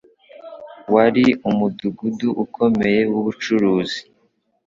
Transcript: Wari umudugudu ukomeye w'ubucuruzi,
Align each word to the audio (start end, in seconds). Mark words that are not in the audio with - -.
Wari 0.93 1.25
umudugudu 1.49 2.27
ukomeye 2.43 3.01
w'ubucuruzi, 3.11 4.01